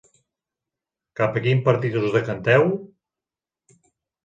[1.19, 2.69] Cap a quin partit us decanteu?